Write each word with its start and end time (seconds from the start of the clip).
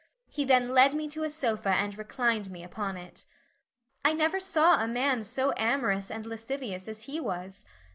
He 0.27 0.45
then 0.45 0.69
led 0.69 0.95
me 0.95 1.07
to 1.09 1.21
a 1.25 1.29
sofa 1.29 1.69
and 1.69 1.95
reclined 1.95 2.49
me 2.49 2.63
upon 2.63 2.97
it. 2.97 3.25
I 4.03 4.13
never 4.13 4.39
saw 4.39 4.81
a 4.81 4.87
man 4.87 5.23
so 5.23 5.53
amorous 5.57 6.09
and 6.09 6.25
lascivious 6.25 6.87
as 6.87 7.03
he 7.03 7.19
was. 7.19 7.67